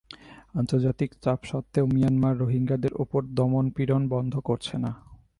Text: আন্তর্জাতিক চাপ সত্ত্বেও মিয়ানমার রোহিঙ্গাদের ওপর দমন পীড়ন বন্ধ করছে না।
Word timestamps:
আন্তর্জাতিক 0.55 1.11
চাপ 1.21 1.39
সত্ত্বেও 1.43 1.85
মিয়ানমার 1.85 2.33
রোহিঙ্গাদের 2.37 2.93
ওপর 2.93 3.21
দমন 3.35 3.65
পীড়ন 3.75 4.01
বন্ধ 4.07 4.33
করছে 4.39 4.75
না। 4.77 4.91